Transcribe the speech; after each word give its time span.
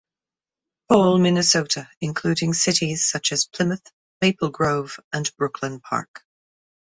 Paul, 0.89 1.19
Minnesota, 1.19 1.87
including 2.01 2.55
cities 2.55 3.05
such 3.05 3.31
as 3.31 3.45
Plymouth, 3.45 3.85
Maple 4.19 4.49
Grove, 4.49 4.99
and 5.13 5.29
Brooklyn 5.37 5.79
Park. 5.79 6.25